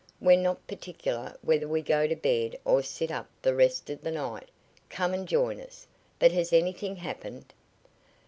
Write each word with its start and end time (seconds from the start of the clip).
"We're 0.19 0.35
not 0.35 0.65
particular 0.65 1.37
whether 1.43 1.67
we 1.67 1.83
go 1.83 2.07
to 2.07 2.15
bed 2.15 2.57
or 2.65 2.81
sit 2.81 3.11
up 3.11 3.29
the 3.43 3.53
rest 3.53 3.87
of 3.91 4.01
the 4.01 4.09
night. 4.09 4.49
Come 4.89 5.13
and 5.13 5.27
join 5.27 5.61
us. 5.61 5.85
But 6.17 6.31
has 6.31 6.51
anything 6.51 6.95
happened?" 6.95 7.53